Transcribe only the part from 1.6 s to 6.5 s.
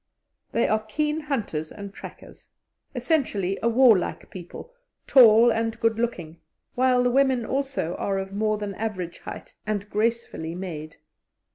and trackers, essentially a warlike people, tall and good looking,